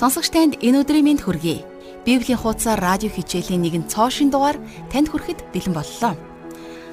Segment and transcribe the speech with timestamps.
[0.00, 1.64] Сонсогч танд энэ өдрийн мэнд хүргэе.
[2.04, 4.60] Библийн хуудасаар радио хичээлийн нэгэн цоошин дугаар
[4.92, 6.14] танд хүрэхэд бэлэн боллоо.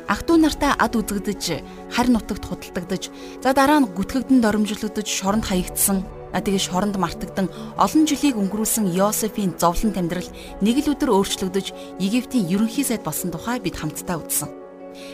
[0.07, 1.63] Ах トゥ нартай ад үзэгдэж,
[1.93, 3.07] харин нутагт худалдагдаж,
[3.39, 7.47] за дараа нь гүтгэгдэн доромжлогдож, шоронд хаягдсан, тэгээ шоронд мартагдан
[7.79, 10.27] олон жилийг өнгөрүүлсэн Йосефийн зовлон амьдрал
[10.59, 14.49] нэг л өдөр өөрчлөгдөж, Египтийн ерөнхий сайд болсон тухай бид хамтдаа үзсэн.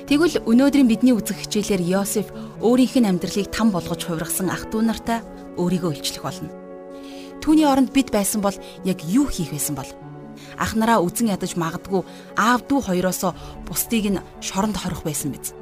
[0.10, 2.28] Тэгвэл өнөөдрийн бидний үзэх хичээлээр Йосеф
[2.64, 5.20] өөрийнх нь амьдралыг там болгож хувиргасан ах トゥ нартай
[5.60, 6.63] өөрийгөө илчлэх болно.
[7.45, 8.57] Түүний оронд бид байсан бол
[8.89, 9.85] яг юу хийх байсан бол?
[10.57, 12.01] Ах нараа үзен ядаж магадгүй
[12.41, 13.37] аав дүү хоёроосоо
[13.69, 15.53] бусдыг нь шоронд хорих байсан биз.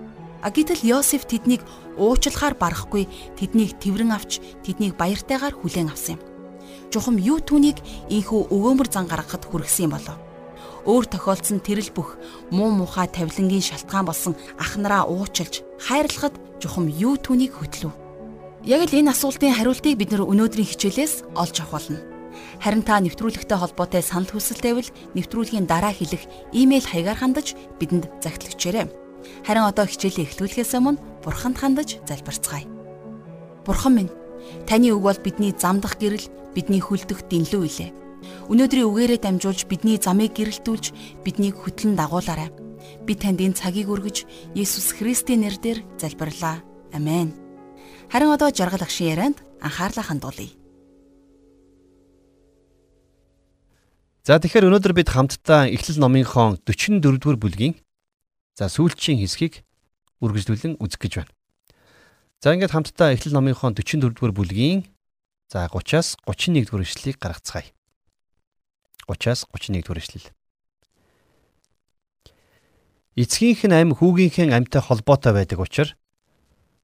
[0.46, 1.66] А гэтэл Йосеф тэднийг
[1.98, 6.22] уучлахаар барахгүй тэднийг тэрэн авч тэднийг баяртайгаар хүлээн авсан юм.
[6.95, 7.83] Жухам юу түүнийг
[8.14, 10.14] инхүү өвөөмөр зан гаргахад хүргэсэн болов?
[10.86, 12.14] Өөр тохиолдсон тэрэл бүх
[12.55, 18.02] муу мухай тавилангийн шалтгаан болсон ах нараа уучлж хайрлахад жухам юу түүнийг хөтлөв?
[18.62, 21.98] Яг л энэ асуултын хариултыг бид нөр өнөөдрийн хичээлээс олж авах болно.
[22.62, 24.86] Харин та нэвтрүүлэгтэй холбоотой санал хүсэл тавил
[25.19, 28.86] нэвтрүүлгийн дараа хэлэх имэйл хаягаар хандаж бидэнд загтлагчээрэй.
[29.42, 32.70] Харин одоо хичээлээ эхлүүлэхээс өмнө Бурханд хандаж залбирцгаая.
[33.67, 34.14] Бурхан минь,
[34.70, 37.91] таны үг бол бидний замдах гэрэл, бидний хүлдэх дэнлүү илээ.
[38.47, 40.95] Өнөөдрийн үгээрээ дамжуулж бидний замыг гэрэлтүүлж
[41.27, 42.55] биднийг хөтлөн дагуулаарай.
[43.03, 44.23] Би танд энэ цагийг өргөж
[44.55, 46.62] Есүс Христийн нэрээр залбирлаа.
[46.95, 47.42] Амен.
[48.12, 50.52] Харин одоо жаргал агшин ярианд анхаарлаа хандуулъя.
[54.20, 57.80] За тэгэхээр өнөөдөр бид хамтдаа Эхлэл номынхон 44-р бүлгийн
[58.52, 59.64] за сүүлчийн хэсгийг
[60.20, 61.33] үргэлжлүүлэн үзэх гэж байна.
[62.44, 64.84] За ингээд хамтдаа Эхлэл номынхон 44-р бүлгийн
[65.48, 67.72] за 30-аас 31-р эшлэлийг гаргацгаая.
[69.08, 70.28] 30-аас 31-р эшлэл.
[73.16, 75.96] Эцгийнх нь амь хүүгийнхэн амьтай холбоотой байдаг учраас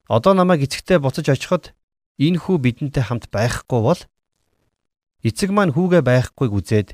[0.09, 1.77] Одоо намайг эцэгтэй буцаж очиход
[2.17, 4.01] энэ хүү бидэнтэй хамт байхгүй бол
[5.20, 6.89] эцэг маань хүүгээ байхгүйг үзээд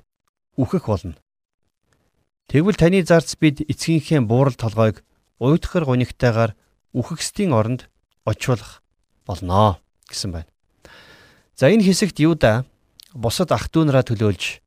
[0.59, 1.15] үхэх болно.
[2.51, 5.07] Тэгвэл таны зарц бид эцгийнхээ буурал толгойг
[5.39, 6.59] уйдхар гунигтайгаар
[6.91, 7.87] үхэхстийн оронд
[8.27, 8.83] очиулах
[9.23, 9.79] болноо
[10.11, 10.51] гэсэн байна.
[11.55, 12.67] За энэ хэсэгт Юда
[13.15, 14.59] бусад ах トゥ нараа төлөөлж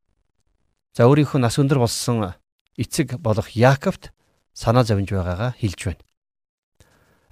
[0.96, 2.32] за өөрийнхөө нас өндөр болсон
[2.80, 4.16] эцэг болох Яаковт
[4.56, 6.07] санаа зовж байгаагаа хэлж байна.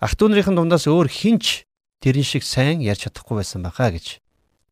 [0.05, 1.65] Ах トゥ нарын дундаас өөр хинч
[1.97, 4.21] тэрэн шиг сайн ярьж чадахгүй байсан байхаа гэж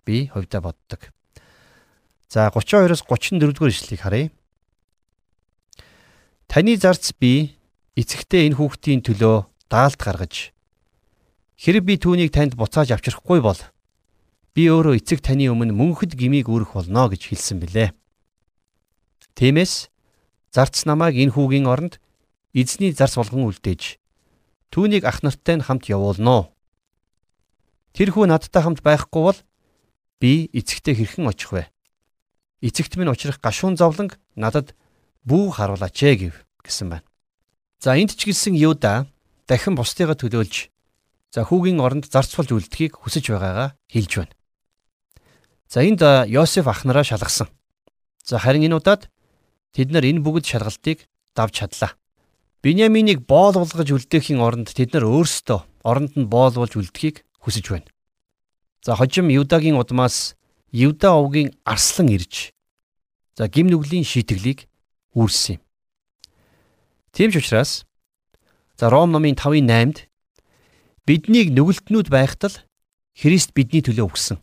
[0.05, 1.09] би хувьдаа боддог.
[2.29, 4.29] За 32-оос 34 дугаар ишлэгийг харъя.
[6.45, 7.57] Таны зарц би
[7.97, 10.53] эцэгтэй энэ хүүхдийн төлөө даалт гаргаж
[11.57, 13.57] хэрэг би түүнийг танд буцааж авчрахгүй бол
[14.53, 17.89] би өөрөө эцэг таны өмнө мөнхөд гмийг үүрэх болно гэж хэлсэн билээ.
[19.33, 19.89] Тиймээс
[20.53, 21.97] зарц намайг энэ хүүгийн оронд
[22.53, 24.02] эзний зарц болгон үлдээж
[24.73, 26.49] Түүнийг ах нартай нь хамт явуулнаа.
[27.93, 29.39] Тэр хүү надтай хамт байхгүй бол
[30.17, 31.69] би эцэгтэй хэрхэн очих вэ?
[32.65, 34.73] Эцэгт минь учрах гашуун зовлонг надад
[35.29, 36.35] бүү харуулаач ээ гэв
[36.65, 37.05] гэсэн байна.
[37.77, 39.05] За энд ч гэлсэн Юда
[39.45, 40.73] дахин бусдыгаа төлөөлж
[41.29, 44.33] за хүүгийн оронд зарцуулж үлдэхийг хүсэж байгаагаа хэлж байна.
[45.69, 46.01] За энд
[46.33, 47.45] Йосеф ах нараа шалгасан.
[48.25, 49.05] За харин энэ удаад
[49.69, 51.05] тэд нар энэ бүгд шалгалтыг
[51.37, 51.93] давж чадлаа.
[52.63, 57.91] Биньяминийг боол болгож үлдээхийн оронд тэд нар өөрсдөө оронд нь боол болж үлдэхийг хүсэж байна.
[58.79, 60.39] За хожим Юдагийн удмаас
[60.71, 62.55] Юда овгийн арслан ирж
[63.35, 64.71] за гим нүглийн шийтгэлийг
[65.11, 65.61] үүрсэн юм.
[67.11, 67.83] Тийм ч учраас
[68.79, 70.07] за Ром номын 5-ын 8-д
[71.03, 72.55] биднийг нүгэлтнүүд байхтал
[73.11, 74.39] Христ бидний төлөө өгсөн.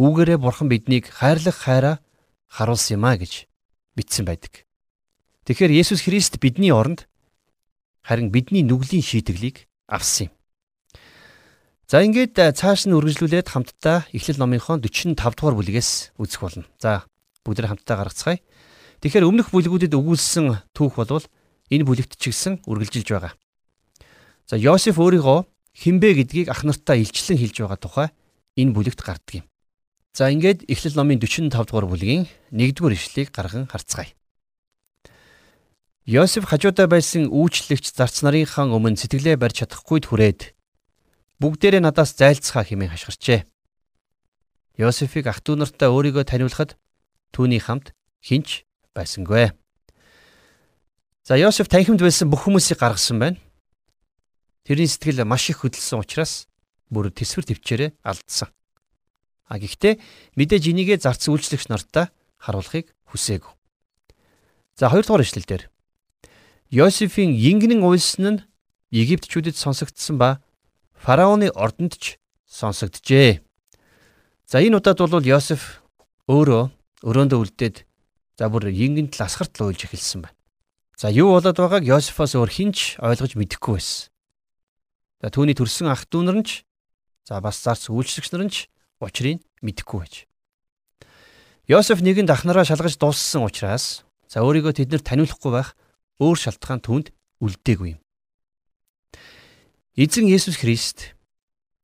[0.00, 2.00] Үүгээрээ бурхан биднийг хайрлах хайраа
[2.48, 3.44] харуулсан юм а гэж
[3.92, 4.67] бичсэн байдаг.
[5.48, 7.08] Тэгэхээр Есүс Христ бидний оронд
[8.04, 10.32] харин бидний нүглийн шийтгэлийг авсан юм.
[11.88, 16.68] За ингээд э, цааш нь үргэлжлүүлээд хамтдаа Эхлэл номынхон 45 дугаар бүлгээс үзэх болно.
[16.76, 17.08] За
[17.48, 18.44] бүгд хамтдаа гаргацгаая.
[19.00, 21.24] Тэгэхээр өмнөх бүлгүүдэд өгүүлсэн түүх болвол
[21.72, 23.32] энэ бүлэгт ч гэсэн үргэлжилж байгаа.
[24.44, 28.08] За Йосеф өөрийгөө хинбэ гэдгийг ах нартаа илчлэн хэлж байгаа тухай
[28.52, 29.48] энэ бүлэгт гарддаг юм.
[30.12, 34.12] За ингээд Эхлэл номын 45 дугаар бүлгийн 1-р ишлэгийг гарган харцгаая.
[36.08, 40.56] Йосеф хажуудаа байсан үйлчлэгч зарц нарынхаа өмнө сэтгэлээ барьж чадахгүйд хүрээд
[41.36, 43.44] бүгдээрээ надаас зайлцхаа хэмээн хашгирчээ.
[44.80, 46.80] Йосефийг ах トゥ нартай өөрийгөө таниулахад
[47.36, 47.92] түүний хамт
[48.24, 48.64] хинч
[48.96, 49.52] байсангүй.
[51.28, 53.36] За Йосеф танхимд байсан бүх хүмүүсийг гаргасан байна.
[54.64, 56.48] Тэрний сэтгэл маш их хөдөлсөн учраас
[56.88, 58.48] бүр тэсвэр төвчээрээ алдсан.
[59.44, 60.00] А гэхдээ
[60.40, 62.08] мэдээж энийгээ зарц үйлчлэгч нартаа
[62.40, 63.52] харуулахыг хүсээгүй.
[64.72, 65.68] За хоёрдугаар ишлэл дээр
[66.68, 68.44] Йосефийн ингэнэн уйлсан нь
[68.92, 70.44] Египтчүүдэд сонсогдсон ба
[70.92, 73.40] фараоны ордонд ч сонсогджээ.
[74.44, 75.80] За энэ удаад бол Йосеф
[76.28, 76.68] өөрөө
[77.08, 77.88] өрөөндөө үлдээд
[78.36, 80.36] за бүр ингэнд л асгарт л уйлж эхэлсэн байна.
[81.00, 84.12] За юу болоод байгааг Йосефоос өөр хинч ойлгож мэдэхгүй байсан.
[85.24, 86.68] За түүний төрсэн ах дүүнэр нь ч
[87.24, 88.68] за бас зарц үйлчлэгч нар нь ч
[89.00, 90.14] учрыг мэдэхгүй байж.
[91.64, 95.72] Йосеф нэгэнд ахнараа шалгаж дууссан учраас за өөрийгөө тэднэр таниулахгүй байх
[96.18, 97.06] өөр шалтгаан түнд
[97.42, 98.00] үлдээгүй юм.
[99.98, 101.18] Эзэн Есүс Христ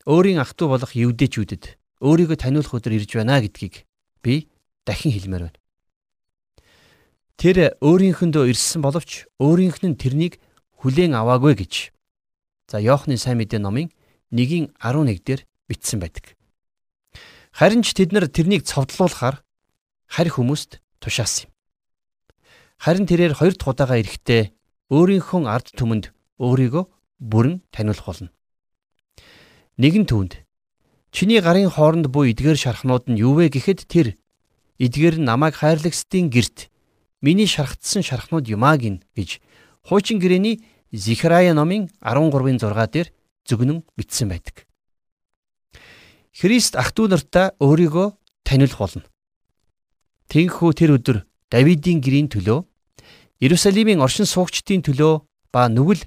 [0.07, 1.65] өөрийн ах トゥ болох евдэчүүдэд
[2.03, 3.87] өөрийгөө таниулах өдөр ирж байна гэдгийг
[4.23, 4.51] би
[4.85, 5.61] дахин хэлмээр байна.
[7.41, 10.39] Тэр өөрийнхөндөө ирсэн боловч өөрийнх нь тэрнийг
[10.79, 11.75] хүлээн аваагүй гэж.
[12.71, 13.91] За Иохны сайн мэдээ номын
[14.31, 16.37] 1-ийн 11 дээр бичсэн байдаг.
[17.55, 19.43] Харин ч тэд нар тэрнийг цовдлуулахаар
[20.11, 21.54] харь хүмүүст тушаасан юм.
[22.79, 24.43] Харин тэрээр хоёр дахь удаага ирэхдээ
[24.91, 26.85] өөрийнхөө ард түмэнд өөрийгөө
[27.19, 28.31] бүрэн таниулах болно.
[29.81, 30.45] Нэгэн түүнд
[31.15, 34.19] чиний гарын хооронд буй эдгээр шархнууд нь юу вэ гэхэд тэр
[34.79, 36.71] эдгээр нь намайг хайрлагсдын герт
[37.25, 39.41] миний шархтсан шархнууд юмаа гин гэж
[39.87, 40.63] хуучин гэрээний
[40.95, 43.09] Зихрая номын 13-ын 6 дээр
[43.51, 44.63] зөвгнөн бичсэн байдаг.
[46.31, 48.15] Христ ах トゥ нартаа өөрийгөө
[48.47, 49.03] таниулах болно.
[50.31, 51.19] Тэнхүү тэр өдөр
[51.51, 52.65] Давидын гэрийн төлөө
[53.41, 56.05] Иерусалимийн оршин суугчдын төлөө ба нүгэл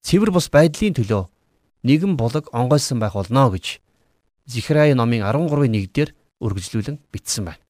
[0.00, 1.28] цэвэр бус байдлын төлөө
[1.84, 3.80] нэгэн булаг онгойсон байх болно гэж
[4.46, 7.62] Зихрай номын 13-ийн 1 дээр үргэлжлүүлэн бичсэн байна.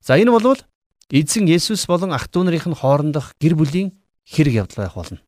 [0.00, 0.60] За энэ бол
[1.12, 3.92] эзэн Есүс болон ах トゥ нарын хоорондох гэр бүлийн
[4.24, 5.20] хэрэг явдал байх болно.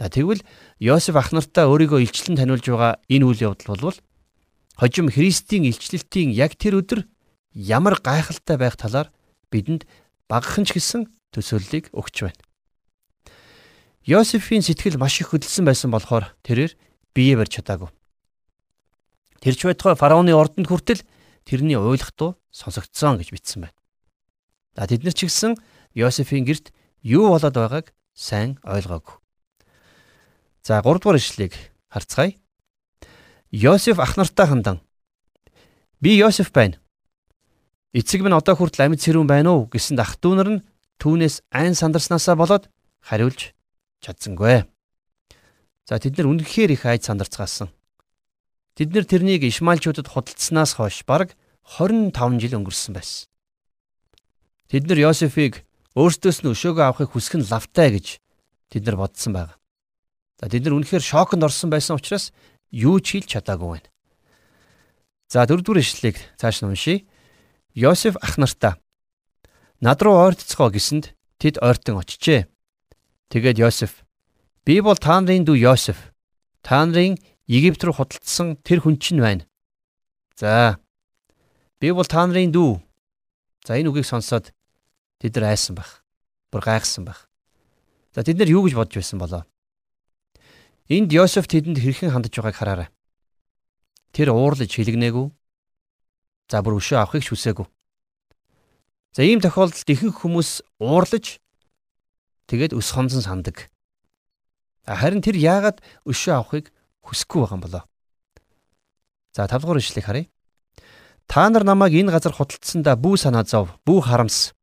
[0.00, 0.44] За тэгвэл
[0.80, 3.96] Йосеф ах нартаа өөрийгөө илчлэн таниулж байгаа энэ үйл явдал бол
[4.76, 7.08] хожим Христийн илчлэлтийн яг тэр өдөр
[7.52, 9.08] ямар гайхалтай байх талаар
[9.50, 9.86] бидэнд
[10.28, 12.40] багахан ч гэсэн төсөөллийг өгч байна.
[14.06, 16.78] Йосефийн сэтгэл маш их хөдөлсөн байсан болохоор тэрээр
[17.10, 17.90] бие барьж чадаагүй.
[19.42, 21.02] Тэрч байтугай фараоны ордонд хүртэл
[21.42, 23.76] тэрний уйлах дуу сонсогдсон гэж бичсэн байна.
[24.78, 25.58] За тэд нар ч гэсэн
[25.94, 26.70] Йосефийн герт
[27.02, 29.18] юу болоод байгааг сайн ойлгоогүй.
[30.62, 31.54] За 3 дугаар ишлэгийг
[31.90, 32.38] харцгаая.
[33.50, 34.78] Йосеф ах нартай хандан
[36.00, 36.78] би Йосеф байна.
[37.96, 40.64] Эцэг минь одоо хүртэл амьд сэрүүн байна уу гэсэнд ах дүүнэр нь
[41.00, 42.68] түүнээс айн сандарснаасаа болоод
[43.00, 43.56] хариулж
[44.04, 44.68] чадсангүй.
[45.88, 47.72] За тэд нар үнэхээр их айд сандарцгаасан.
[48.76, 51.32] Тэд нар тэрнийг Ишмаилчуудад худалдсанаас хойш бараг
[51.64, 53.32] 25 жил өнгөрсөн байсан.
[54.68, 55.64] Тэд нар Йосефийг
[55.96, 58.20] өөртөөс нь өшөөгөө авахыг хүсэх нь лавтай гэж
[58.76, 59.56] тэд нар бодсон байна.
[60.36, 62.36] За тэд нар үнэхээр шоконд орсон байсан учраас
[62.68, 63.88] юу ч хийж чадаагүй байна.
[65.32, 67.08] За дөрөвдүгээр ишлэлийг цааш нь уншийе.
[67.76, 68.80] Йосеф ах нартаа
[69.84, 72.48] над руу ойртцгоо гэсэнд тэд ойртон очижээ.
[73.28, 74.00] Тэгээд Йосеф
[74.64, 76.16] би бол та нарын дүү Йосеф.
[76.64, 79.44] Та нарын Египт рүү худалдсан тэр хүн чинь байна.
[80.40, 80.80] За.
[81.76, 82.80] Би бол та нарын дүү.
[83.68, 84.56] За энэ үгийг сонсоод
[85.20, 86.00] тэд нар айсан байх.
[86.48, 87.28] Бүр гайхсан байх.
[88.16, 89.44] За тэд нар юу гэж бодож байсан болоо?
[90.88, 92.88] Энд Йосеф тэдэнд хэрхэн хандж байгааг хараарай.
[94.16, 95.28] Тэр уурлаж хилэгнээгүй
[96.46, 97.66] За бүр өшөө авахыг ч хүсээгүй.
[99.16, 101.42] За ийм тохиолдолд ихэнх хүмүүс уурлаж
[102.46, 103.66] тэгээд өс хонсон сандаг.
[104.86, 106.70] Харин тэр яагаад өшөө авахыг
[107.02, 107.84] хүсэхгүй байгаа юм болоо?
[109.34, 110.26] За 5 дугаар ишлэгийг харъя.
[111.26, 114.54] Та нар намайг энэ газар худалдсандаа бүү санаа зов, бүү харамс.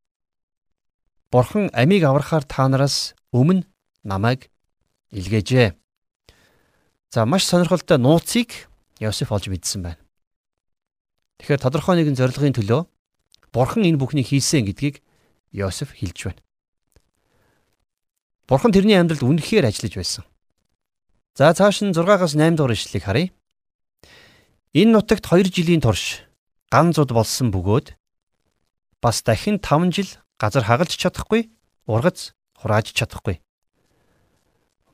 [1.27, 3.67] Бурхан амийг аврахаар та нараас өмнө
[4.07, 4.47] намайг
[5.11, 5.75] илгээжээ.
[7.11, 10.02] За маш сонирхолтой нууцыг Йосеф олж мэдсэн байна.
[11.39, 12.81] Тэгэхээр тодорхой нэгэн зорилгын төлөө
[13.53, 15.05] Бурхан энэ бүхнийг хийсэн гэдгийг
[15.53, 16.41] Йосеф хэлж байна.
[18.49, 20.23] Бурхан тэрний амьдралд үнэхээр ажиллаж байсан.
[21.37, 23.29] За цааш нь 6-аас 8 дугаар ишлэлийг харъя.
[24.73, 26.25] Энэ нутагт 2 жилийн турш
[26.73, 27.93] ган зуд болсон бөгөөд
[29.01, 30.09] бас дахин 5 жил
[30.41, 31.53] газар хагалж чадахгүй,
[31.85, 33.37] ургац хурааж чадахгүй.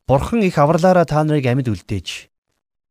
[0.03, 2.27] Бурхан их авралаараа та нарыг амьд үлдээж,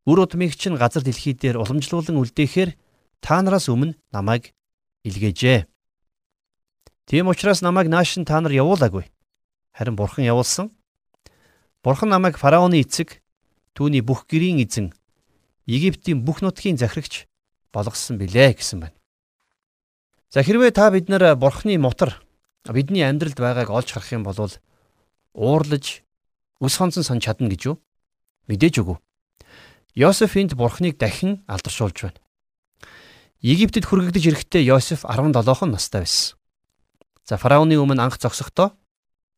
[0.09, 2.73] үр удмыг чинь газар дэлхий дээр уламжлуулан үлдээхээр
[3.21, 4.53] та нараас өмнө намайг
[5.05, 5.67] илгээжээ.
[7.09, 9.09] Тийм учраас намайг нааш нь та нар явуулаагүй.
[9.73, 10.71] Харин бурхан явуулсан.
[11.83, 13.23] Бурхан намайг фараоны эцэг,
[13.73, 14.93] түүний бүх гэрийн эзэн,
[15.69, 17.29] Египтийн бүх нутгийн захирагч
[17.73, 18.97] болгосон билээ гэсэн байна.
[20.33, 22.25] За хэрвээ та бид нар бурхны мотор
[22.65, 24.37] бидний амьдралд байгааг олж харах юм бол
[25.33, 26.05] уурлаж
[26.61, 27.77] үс хонцон сан чадна гэж юу?
[28.49, 28.97] Мэдээж үгүй.
[29.95, 32.21] Йосеф энд бурхныг дахин алдаршуулж байна.
[33.39, 36.35] Египтэд хүргэгдэж ирэхдээ Йосеф 17хон настай байсан.
[37.23, 38.75] За фараоны өмнө анх зогсохдоо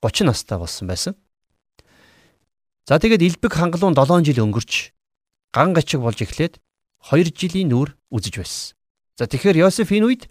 [0.01, 1.13] 30 настай болсон байсан.
[2.89, 4.97] За тэгээд элбэг хангалуун 7 жил өнгөрч
[5.53, 6.65] ган гачиг болж эхлээд
[7.13, 8.73] 2 жилийн нүүр үзэж байсан.
[9.21, 10.23] За тэгэхээр Йосеф энэ үед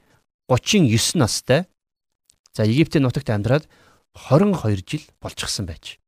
[0.50, 1.70] 39 настай
[2.58, 3.70] за Египтийн нутагт амьдраад
[4.18, 6.02] 22 жил болчихсон байж.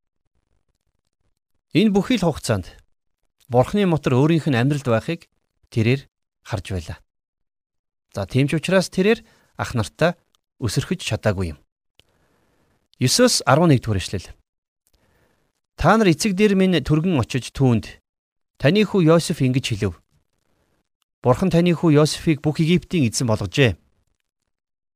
[1.77, 2.73] Энэ бүхий л хугацаанд
[3.45, 5.29] Бурхны мотор өөрийнх нь амьдралд байхыг
[5.69, 6.09] тэрээр
[6.41, 6.97] харж байлаа.
[8.11, 9.23] За тийм ч учраас тэрээр
[9.55, 10.19] ах нартаа
[10.59, 11.59] өсөрхөж чадаагүй юм.
[12.99, 14.27] 9-с 11 дугаар ишлэл.
[15.79, 18.03] Та нар эцэг дээр минь түргэн очиж түүнд
[18.61, 19.95] таны хүү Йосеф ингэж хэлв.
[21.23, 23.79] Бурхан таны хүү Йосефийг бүх Египтийн эзэн болгожээ.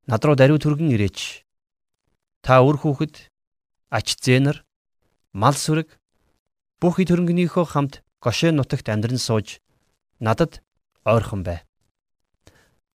[0.05, 1.41] Над руу даруй түргэн ирээч.
[2.45, 3.33] Та үр хүүхэд,
[3.89, 4.61] ач зээнэр,
[5.33, 5.97] мал сүрэг
[6.77, 9.61] бүх ид хөрөнгөнийхөө хамт Гошен нутагт амьдран сууж
[10.21, 10.61] надад
[11.05, 11.65] ойрхон бай.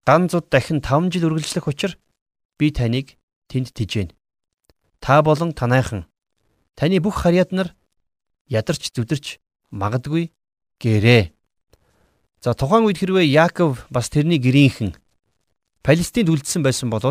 [0.08, 2.00] Дан зуд дахин 5 жил үргэлжлэх учир
[2.56, 3.20] би таныг
[3.52, 4.16] тэнд тижээн.
[5.04, 6.08] Та болон танайхан
[6.80, 7.76] таны бүх харьяад нар
[8.48, 10.32] ядарч зүдэрч магадгүй
[10.80, 11.36] гэрээ.
[12.40, 14.96] За тухайн үед хэрвээ Яаков бас тэрний гэрийнхэн
[15.84, 17.04] Палестинд үлдсэн байсан бол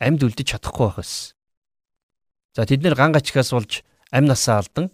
[0.00, 1.36] амьд үлдэж чадахгүй байх байсан.
[2.56, 4.88] За тэд нэр ган гачгаас болж амь насаа алдан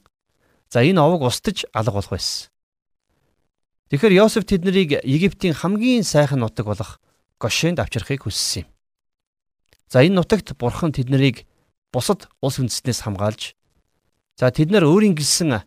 [0.74, 2.50] за энэ овог устж алга болох байсан.
[3.94, 6.98] Тэгэхээр Йосеф тэднийг Египтийн хамгийн сайхан нутаг болох
[7.44, 8.68] Гошенд авчрахыг хүссэн юм.
[9.92, 11.44] За энэ нутагт бурхан тэднийг
[11.92, 13.52] бусад улс үндэстнээс хамгаалж
[14.40, 15.60] за тэд нар өөрийн гэлсэн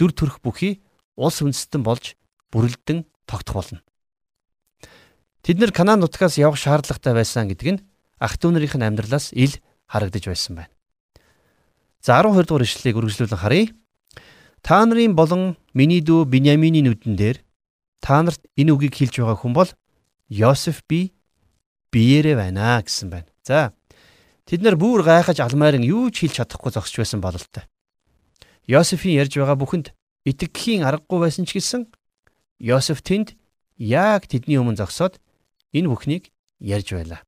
[0.00, 0.80] дүр төрх бүхий
[1.20, 2.16] улс үндэстэн болж
[2.48, 3.84] бүрэлдэн тогтох болно.
[5.44, 7.82] Тэд нар Канаан нутгаас явах шаардлагатай байсан гэдэг нь
[8.16, 9.60] ах トゥ нарийнх нь амьдралаас ил
[9.92, 10.72] харагдаж байсан байна.
[12.00, 13.68] За 12 дугаар ишлэлийг үргэлжлүүлэн харъя.
[14.64, 17.44] Та нарын болон миний дүү Биньяминий нүдэн дээр
[18.00, 19.70] та нарт энэ үгийг хэлж байгаа хүн бол
[20.30, 21.12] Йосеф би
[21.92, 23.28] биеэрээ байна гэсэн байна.
[23.42, 23.74] За
[24.50, 27.70] Тэд нар бүр гайхаж алмайран юу ч хэлж чадахгүй зогсож байсан бололтой.
[28.66, 29.94] Йосефийн ярьж байгаа бүхэнд
[30.26, 31.86] итгэхийн аргагүй байсан ч гэсэн
[32.58, 33.38] Йосеф тэнд
[33.78, 35.22] яг тэдний өмнө зогсоод
[35.70, 37.22] энэ бүхнийг ярьж байлаа.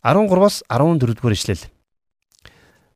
[0.00, 1.68] 13-аас 14 дугаар ишлэл.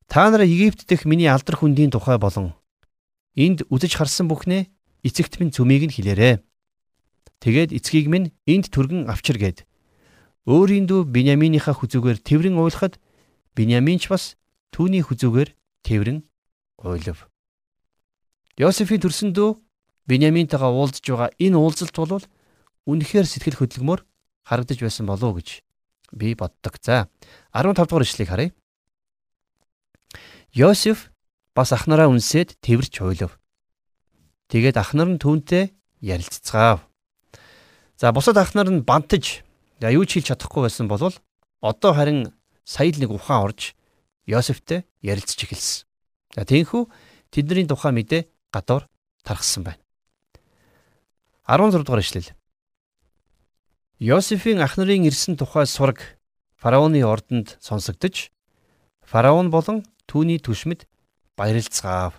[0.08, 2.56] Та нар Египт дэх миний алдар хүндийн тухай болон
[3.36, 4.64] энд үзэж харсан бүхнээ
[5.04, 6.40] эцэгт минь зүмийг нь хэлээрээ.
[7.38, 9.68] Тэгээд эцгийг минь энд түргэн авчир гээд
[10.48, 12.96] Өөрийн дүү Биньяминийхаа хүзүүгээр тэрвэн уйлахад
[13.52, 14.40] Биньямин ч бас
[14.72, 15.52] түүний хүзүүгээр
[15.84, 16.24] тэрвэн
[16.80, 17.28] уйлав.
[18.56, 19.60] Йосефийн төрсөн дүү
[20.08, 22.24] Биньяминтайгаа уулзж байгаа энэ уулзалт бол
[22.88, 24.00] үнэхээр сэтгэл хөдлөмөр
[24.48, 25.60] харагдаж байсан болов уу гэж
[26.16, 26.80] би боддог.
[26.80, 27.12] За
[27.52, 28.50] 15 дугаар ишлэгийг харъя.
[30.56, 31.12] Йосеф
[31.52, 33.36] бас ах нараа үнсээд тэрч уйлав.
[34.48, 36.87] Тэгээд ах нар нь түүнтэй ярилцгаав.
[37.98, 39.42] За бусад ах нар нь бантаж
[39.80, 41.14] За юу ч хийж чадахгүй байсан бол
[41.62, 42.34] одоо харин
[42.66, 43.78] сая л нэг ухаан орж
[44.26, 45.86] Йосефтэй ярилцж эхэлсэн.
[46.34, 46.90] За тийхүү
[47.30, 48.90] тэдний тухай мэдээ гадуур
[49.22, 49.82] тархсан байна.
[51.46, 52.34] 16 дугаар ишлэл.
[54.02, 56.18] Йосефийн ах нарын ирсэн тухай сураг
[56.58, 58.34] фараоны ордонд сонсогдож
[59.06, 60.90] фараон болон түүний түшмэд
[61.38, 62.18] баярлцгаав.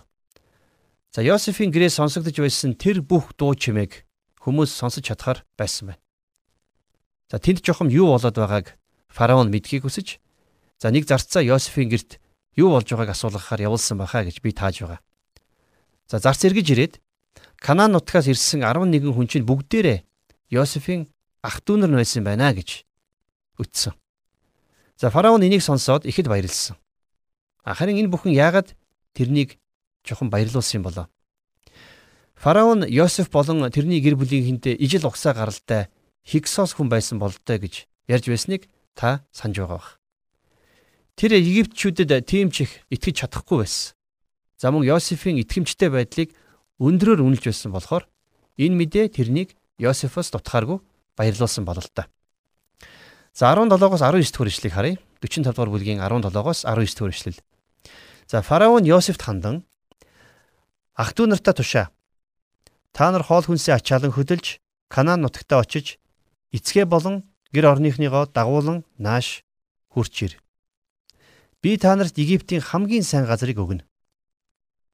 [1.12, 4.08] За Йосефийн гэрээ сонсогдож байсан тэр бүх дуу чимээг
[4.40, 6.02] хүмүүс сонсож чадхаар байсан байна.
[7.30, 8.74] За тэнд жохом юу болоод байгааг
[9.08, 10.18] фараон мэдхийг хүсэж
[10.80, 12.18] за нэг зарцаа Йосефийн герт
[12.56, 15.00] юу болж байгааг асуулгахаар явуулсан байхаа гэж би тааж байгаа.
[16.08, 16.94] За зарц эргэж ирээд
[17.60, 20.02] Канаан нутгаас ирсэн 11 хүн чинь бүгдээрээ
[20.50, 21.12] Йосефийн
[21.44, 22.88] ах дүү нар байсан байна гэж
[23.60, 23.92] үтсэн.
[24.96, 26.80] За фараон энийг сонсоод ихэд баярлсан.
[27.64, 28.72] Харин энэ бүхэн яагаад
[29.12, 29.60] тэрнийг
[30.02, 31.06] жоохон баярлуулсан юм болоо?
[32.40, 35.92] Фараон Йосеф болон тэрний гэр бүлийнхэнтэй ижил угсаа гаралтай
[36.24, 38.64] Хиксос хүн байсан бололтой гэж ярьж байсныг
[38.96, 40.00] та санаж байгаа бах.
[41.20, 43.92] Тэр Египтчүүдэд тийм ч их итгэж чадахгүй байсан.
[44.56, 46.32] За мөн Йосефийн итгэмжтэй байдлыг
[46.80, 48.08] өндрөөр үнэлж байсан болохоор
[48.56, 50.80] энэ мэдээ тэрнийг Йосефоос дутхааргүй
[51.20, 52.08] баярлуулсан бололтой.
[53.36, 54.96] За 17-оос 19 дугаар ишлэгийг харъя.
[55.20, 57.40] 45 дугаар бүлгийн 17-оос 19 дугаар ишлэл.
[58.24, 59.68] За фараон Йосефт хандан
[60.96, 61.92] ах トゥ нартаа тушаа.
[62.92, 64.58] Та нар хоол хүнсээ ачаалан хөдөлж
[64.90, 66.02] Канаан нутагтаа очиж
[66.50, 69.46] эцгээ болон гэр орныхныгоо дагуулan нааш
[69.94, 70.32] хурч ир.
[71.62, 73.86] Би та нарт Египтийн хамгийн сайн газрыг өгнө.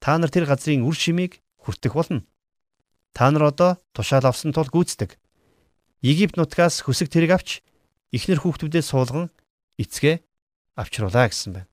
[0.00, 2.28] Та нар тэр газрын үр шимийг хүртэх болно.
[3.16, 5.16] Та нар одоо тушаал авсан тул гүйцэтгэг.
[6.04, 7.64] Египт нутгаас хөсөг тэрэг авч
[8.12, 9.32] ихнэр хүүхдүүдээ суулган
[9.80, 10.20] эцгээ
[10.76, 11.68] авчруулаа гэсэн байна.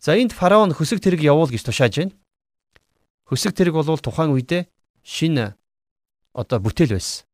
[0.00, 2.16] За энд фараон хөсөг тэрэг явуул гэж тушааж байна.
[3.28, 4.64] Хөсөг тэрэг бол тухайн үедээ
[5.08, 5.56] шинэ
[6.36, 7.24] одоо бүтээл байсан.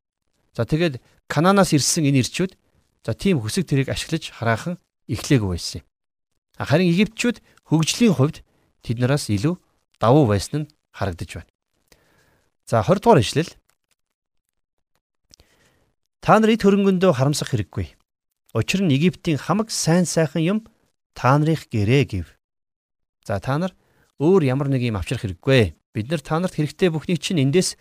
[0.54, 2.54] За тэгээд Кананаас ирсэн энэ ирчүүд
[3.02, 4.78] за тийм хөсөг тэрийг ашиглаж хараахан
[5.10, 5.86] эхлэегүй байсан юм.
[6.54, 8.46] Харин Египтчүүд хөгжлийн хувьд
[8.86, 9.58] тэднээс илүү
[9.98, 11.50] давуу байсан нь харагдаж байна.
[12.70, 13.50] За 20 дугаар ишлэл.
[16.22, 17.98] Та нар эд хөрөнгөндөө харамсах хэрэггүй.
[18.54, 20.58] Учир нь Египтийн хамаг сайн сайхан юм
[21.18, 22.26] та нарыг гэрээ гэв.
[23.26, 23.74] За та нар
[24.22, 25.74] өөр ямар нэг юм авчрах хэрэггүй.
[25.94, 27.78] Бид нар та нарт хэрэгтэй бүхнийг чинь эндээс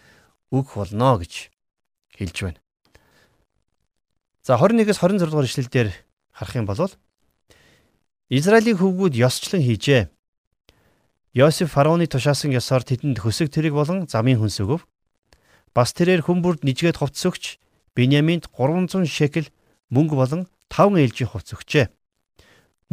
[0.54, 1.50] өгөх болно гэж
[2.14, 2.62] хэлж байна.
[4.46, 5.90] За 21-с 26 дугаар ишлэлдэр
[6.30, 6.94] харах юм бол
[8.30, 10.14] Израилийн хөвгүүд ёсчлон хийжээ.
[11.34, 14.86] Йосеф фараоны тушаасан ёсоор тэдэнд хөсөг тэрэг болон замын хүнс өгөв.
[15.74, 17.58] Бас тэрээр хүмүүрд нижгээд хувцс өгч
[17.98, 19.50] Биньяминд 300 шекел
[19.90, 21.90] мөнгө болон 5 ээлжийн хувцс өгчээ.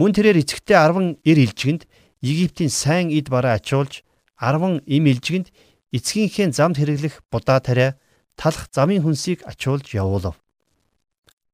[0.00, 1.84] Мөн тэрээр эцэгтэй 10 эр илжигэнд
[2.24, 4.04] Египтийн сайн эд бараа ачуулж
[4.40, 5.52] 10 им илжигэнд
[5.92, 8.00] эцгийнхээ замд хэрэглэх будаа тариа
[8.40, 10.40] талах замын хүнсийг ачуулж явуулав.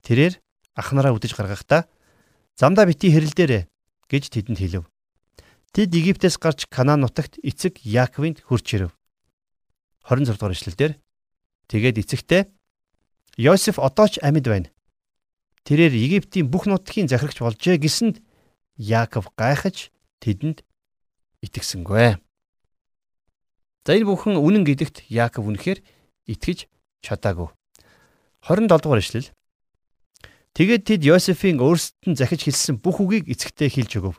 [0.06, 0.38] Тэрээр
[0.78, 1.90] ахнараа үдэж гаргахдаа
[2.54, 3.66] замдаа бити хэрэлдээрэ
[4.06, 4.86] гэж тэдэнд хэлв.
[5.74, 8.94] Тэд Египтээс гарч Канаан нутагт эцэг Яаковынд хурч ирэв.
[10.06, 10.92] 26 дугаар эшлэлдэр
[11.66, 12.42] тэгээд эцэгтэй
[13.36, 14.70] Йосеф одоо ч амьд байна.
[15.66, 18.22] Тэрээр Египтийн бүх нутгийн захирагч болжээ гэсэнд
[18.78, 19.90] Яаков гайхаж
[20.22, 20.62] тэдэнд
[21.42, 22.22] итгэсэнгүй.
[23.86, 25.78] За энэ бүхэн үнэн гэдэгт Яаков үнэхээр
[26.26, 26.66] итгэж
[27.06, 27.54] чадаагүй.
[28.42, 29.30] 27 дугаар эшлэл.
[30.58, 34.16] Тэгээд тэд Йосефийн өөрсдөд нь захиж хэлсэн бүх үгийг эцэгтэй хэлж өгөв.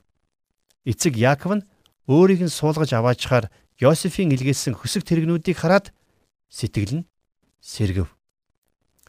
[0.87, 1.67] Эцэг Яаков нь
[2.07, 3.51] өөрийг нь суулгаж аваачаар
[3.83, 5.91] Йосефийн илгээсэн хөсөг тэрэгнүүдийг хараад
[6.47, 7.07] сэтгэл нь
[7.59, 8.07] сэргэв.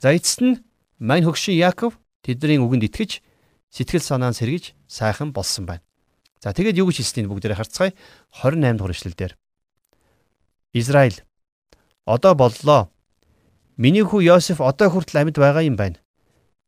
[0.02, 0.58] За эцэст нь
[0.98, 3.22] мань хөгшин Яаков тэдний үгэнд итгэж
[3.70, 5.86] сэтгэл санаа нь сэргэж сайхан болсон байна.
[6.42, 7.92] За тэгээд юу гэж хэлснийг бүгдээрээ харцгаая
[8.42, 9.32] 28 дугаар эшлэлдэр.
[10.72, 11.24] Израиль
[12.04, 12.90] одоо боллоо.
[13.76, 16.00] Миний хүү Йосеф одоо хүртэл амьд байгаа юм байна.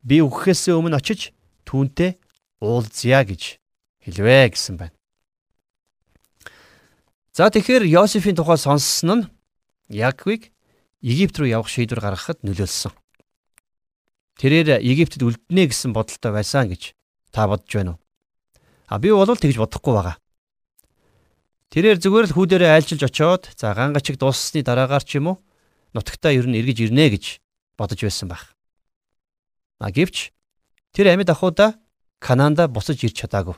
[0.05, 1.33] Би өгөхөөс өмнө очиж
[1.67, 2.17] түүнтэй
[2.61, 3.59] уулзъя гэж
[4.05, 4.97] хэлвэ гэсэн байна.
[7.33, 9.29] За тэгэхээр Йосефийн тухай сонссон нь
[9.89, 10.53] Яаковыг
[11.01, 12.93] Египт рүү явах шийдвэр гаргахад нөлөөлсөн.
[14.37, 16.93] Тэрээр Египтэд үлднэ гэсэн бодолтой байсан гэж
[17.33, 18.01] та бодож байна уу?
[18.89, 20.17] А би бол тэгж бодохгүй байгаа.
[21.71, 25.37] Тэрээр зүгээр л хүүдэрээ айлчилж очоод за гангачиг дууссны дараагаар ч юм уу
[25.95, 27.39] нутагтаа ер нь эргэж ирнэ гэж
[27.79, 28.59] бодож байсан байх.
[29.79, 30.35] А гэвч
[30.91, 31.79] тэр амьд ахуда
[32.19, 33.55] Канаанда буцаж ирч чадаагүй.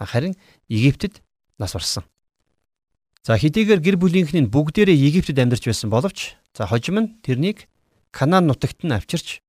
[0.00, 0.34] Харин
[0.72, 1.20] Египтэд
[1.60, 2.08] нас барсан.
[3.22, 7.68] За хэдийгээр гэр бүлийнх нь бүгдээрээ Египтэд амьдарч байсан боловч за хожим нь тэрнийг
[8.10, 9.44] Канаан нутагт нь авчирч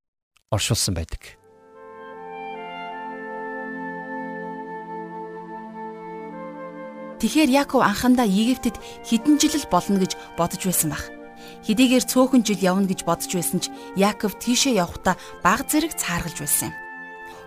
[0.52, 1.40] оршуулсан байдаг.
[7.24, 8.76] Тэгэхээр Яков анхандаа Египтэд
[9.08, 11.08] хэдэн жил л болно гэж бодож байсан баг.
[11.64, 16.76] Хэдийгээр цөөхөн жил явна гэж бодож байсан ч Яков тийшээ явхдаа баг зэрэг цааргалж байсан
[16.76, 16.76] юм.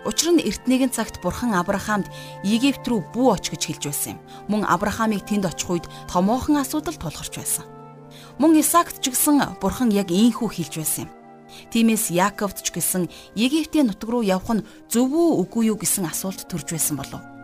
[0.09, 2.09] Учир нь эртнийгэн цагт бурхан Авраамд
[2.41, 4.21] Египт рүү бүү оч гэж хэлж байсан юм.
[4.49, 7.69] Мөн Авраамыг тэнд очих үед томоохон асуудал тулгарч байсан.
[8.41, 11.13] Мөн Исаакт ч гэсэн бурхан яг ийхүү хэлж байсан юм.
[11.69, 16.49] Тиймээс Яаковт ч гэсэн Египтийн нутаг руу явах нь зөв үү үгүй юу гэсэн асуулт
[16.49, 17.36] төрж байсан болов.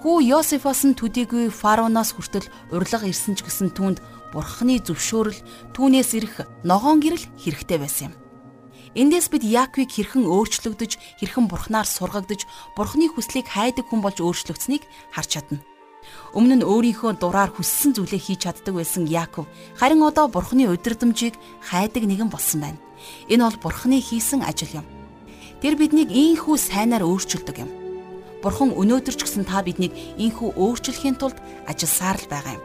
[0.00, 4.00] Хүү Йосефос нь төдийгүй фараоноос хүртэл урилга ирсэн ч гэсэн түүнд
[4.32, 5.36] бурхны зөвшөөрөл
[5.76, 8.14] түүнээс ирэх ногоон гэрэл хэрэгтэй байсан юм.
[8.96, 12.48] Эндээс бид Яаковыг хэрхэн өөрчлөгдөж, хэрхэн бурхнаар сургагдж,
[12.80, 15.60] бурхны хүслийг хайдаг хүн болж өөрчлөгдсөнийг харж чадна.
[16.32, 22.08] Өмнө нь өөрийнхөө дураар хүссэн зүйлээ хийж чаддаг байсан Яаков харин одоо бурхны удирдамжийг хайдаг
[22.08, 22.80] нэгэн болсон байна.
[23.28, 24.86] Энэ бол бурхны хийсэн ажил юм.
[25.60, 27.79] Тэр биднийг ийхүү сайнаар өөрчилдөг юм.
[28.40, 31.36] Бурхан өнөөдөр ч гэсэн та биднийг инхүү өөрчлөхийн тулд
[31.68, 32.64] ажилласаар л байгаа юм.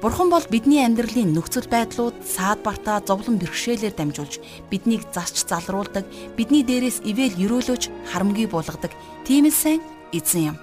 [0.00, 4.40] Бурхан бол бидний амьдралын нөхцөл байдлууд саад бартаа зовлон бэрхшээлээр дамжуулж
[4.72, 6.08] биднийг засч залруулдаг,
[6.40, 8.88] бидний дээрээс ивэл өрөөлөж харамгүй болгодог
[9.28, 9.84] тийм л сайн
[10.16, 10.58] эзэн юм.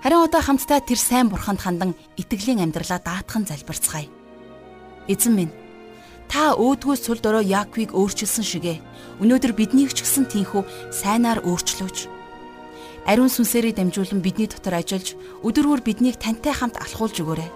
[0.00, 4.08] Харин одоо хамтдаа тэр сайн бурханд хандан итгэлийн амьдралаа даатхан залбирцгаая.
[5.12, 5.52] Эзэн минь
[6.32, 8.80] та өөдгөө сүл дорой Яаковыг өөрчилсөн шигэ
[9.20, 12.17] өнөөдөр биднийг ч гэсэн тийхүү сайнаар өөрчлөөч
[13.08, 17.50] ариун сүнсээрээ дамжуулан бидний дотор ажиллаж өдөрвөр биднийг тантай хамт алхуулж өгөөрэй.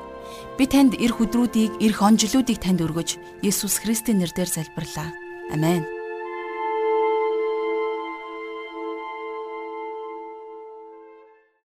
[0.57, 5.13] Би танд эрх өдрүүдийг, эрх он жилүүдийг танд өргөж, Есүс Христийн нэрээр залбирлаа.
[5.53, 6.02] Амен.